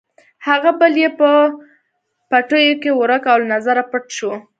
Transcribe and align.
هغه 0.47 0.71
بل 0.79 0.93
یې 1.03 1.09
په 1.19 1.29
پټیو 2.29 2.79
کې 2.81 2.91
ورک 2.99 3.23
او 3.31 3.37
له 3.41 3.47
نظره 3.53 3.83
پټ 3.91 4.05
شو. 4.17 4.31